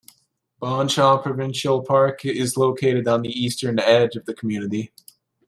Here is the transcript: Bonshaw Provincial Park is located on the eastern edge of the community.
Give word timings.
Bonshaw 0.59 1.21
Provincial 1.21 1.83
Park 1.83 2.25
is 2.25 2.57
located 2.57 3.07
on 3.07 3.21
the 3.21 3.29
eastern 3.29 3.77
edge 3.79 4.15
of 4.15 4.25
the 4.25 4.33
community. 4.33 4.91